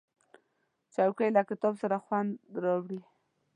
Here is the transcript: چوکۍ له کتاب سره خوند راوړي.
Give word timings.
چوکۍ 0.93 1.29
له 1.35 1.41
کتاب 1.49 1.73
سره 1.81 1.97
خوند 2.05 2.31
راوړي. 2.63 2.99